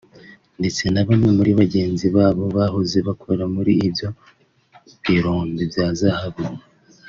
ndetse 0.59 0.81
na 0.93 1.01
bamwe 1.07 1.29
muri 1.37 1.51
bagenzi 1.59 2.05
babo 2.15 2.45
bahoze 2.57 2.97
bakora 3.07 3.43
muri 3.55 3.73
ibyo 3.87 4.07
birombe 5.03 5.61
bya 5.71 5.87
zahabu 5.99 6.43